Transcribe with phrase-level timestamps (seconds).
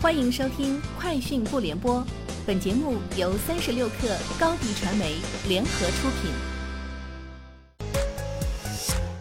[0.00, 1.96] 欢迎收听《快讯不联播》，
[2.46, 5.16] 本节目由三十六克高低传媒
[5.48, 6.30] 联合出品。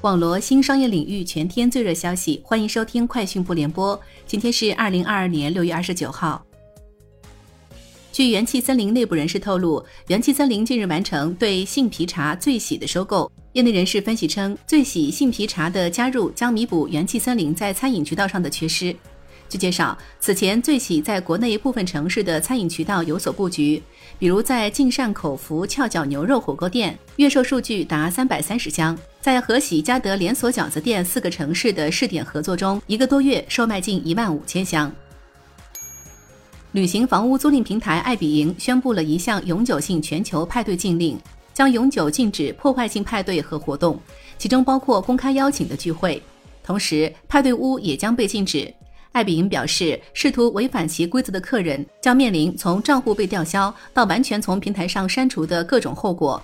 [0.02, 3.98] 网罗新商业领域全天最热消息，欢迎收听《快讯不联播》。
[4.28, 6.46] 今天是二零二二年六月二十九号。
[8.12, 13.32] 据元气森林内部人士透露，元气森林近日完成对杏皮茶最喜的收购。
[13.54, 18.96] 业内人士分析称，最喜杏皮茶的加入将弥补元气森林在餐饮渠道上的缺失。
[19.50, 23.82] 据介绍，此前最喜在国内部分城市的餐饮渠道有所布局，
[24.20, 34.92] 比如在晋善口福翘脚牛肉火锅店，月售数据达三百三十箱；在和喜嘉德连锁饺子店四个城市的试点合作中，一个多月售卖近一万五千箱。
[36.74, 41.18] 旅行房屋租赁平台爱彼迎宣布了一项永久性全球派对禁令，
[41.54, 43.98] 将永久禁止破坏性派对和活动，
[44.38, 46.22] 其中包括公开邀请的聚会，
[46.62, 48.72] 同时派对屋也将被禁止。
[49.12, 56.42] 艾比营表示，试图违反其规则的客人将面临从账户被吊销到完全从平台上删除的各种后果。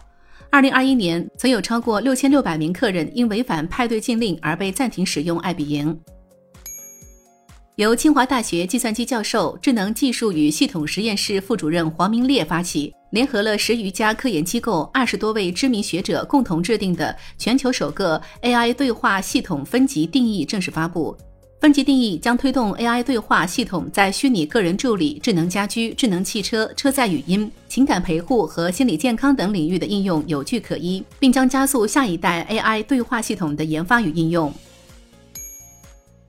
[0.49, 5.99] 二零二一年，曾有超过六千六百名客人因违反派对禁令而被暂停使用艾比营。
[7.77, 21.17] 由清华大学计算机教授、智能技术与系统实验室副主任黄明烈发起，联合了十余家科研机构、二十多位知名学者共同制定的全球首个 AI 对话系统分级定义正式发布。
[21.63, 34.53] 分级定义将推动 AI 对话系统在虚拟个人助理、智能家居、智能汽车、车载语音、情感陪护和心理健康等领域的应用有据可依，并将加速下一代 AI 对话系统的研发与应用。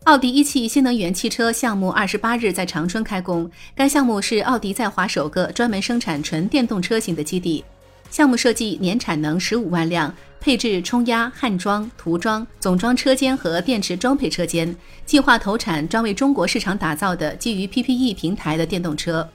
[0.05, 7.65] 奥迪一汽新能源汽车项目二十八日在长春开工，该项目是奥迪在华首个专门生产纯电动车型的基地。
[8.15, 14.73] 项目设计年产能十五万辆，配置冲压、焊装、涂装、总装车间和电池装配车间，
[15.05, 19.29] 计划投产专为中国市场打造的基于 PPE 平台的电动车。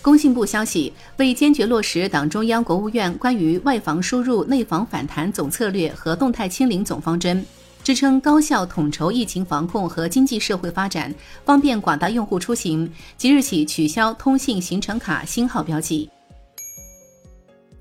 [0.00, 7.44] 工信部消息，为坚决落实党中央、国务院关于外防输入、内防反弹总策略和动态清零总方针，
[7.82, 11.12] 支撑高效统筹疫情防控和经济社会发展，
[11.44, 16.08] 方便广大用户出行，即日起取消通信行程卡星号标记。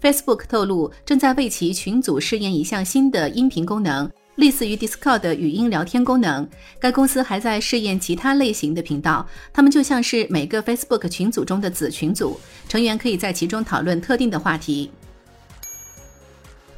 [0.02, 6.48] Facebook 透露，正在为其群组试验一项新的音频功能，类似于 Discord 的语音聊天功能。
[6.80, 14.90] 该公司还在试验其他类型的频道，它们就像是每个 Facebook 群组中的子群组，成员可以在其中讨论特定的话题。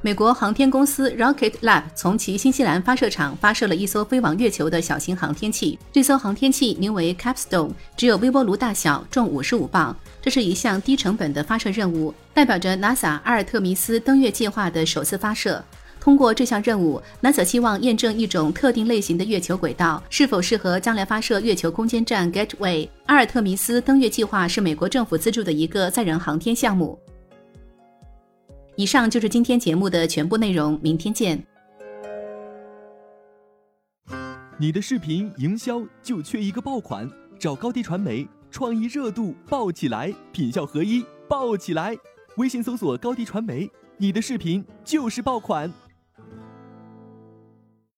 [0.03, 5.77] 美国航天公司 Rocket Lab 从其新西兰发射场发射了一艘飞往月球的小型航天器。
[5.91, 9.95] 这艘航天器名为 Capstone，只有微波炉大小，重五十五磅。
[10.19, 15.63] 这是一项低成本的发射任务，代表着 NASA 阿尔特弥斯登月计划的首次发射。
[15.99, 22.89] 通过这项任务，NASA 希望验证一种特定类型的月球轨道是否适合将来发射月球空间站 Gateway。
[23.05, 26.97] 阿尔特弥斯登月计划是美国政府资助的一个载人航天项目。
[28.77, 31.41] 以上就是今天节目的全部内容，明天见。
[34.57, 41.97] 你的视频营销就缺一个爆款，找高低传媒，创意热度爆起来，品效合一爆起来。
[42.37, 45.71] 微信搜索高低传媒，你的视频就是爆款。